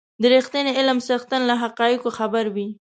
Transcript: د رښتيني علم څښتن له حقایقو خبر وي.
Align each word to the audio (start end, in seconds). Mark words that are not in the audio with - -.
د 0.21 0.23
رښتيني 0.33 0.71
علم 0.77 0.97
څښتن 1.07 1.41
له 1.49 1.55
حقایقو 1.63 2.09
خبر 2.17 2.45
وي. 2.55 2.67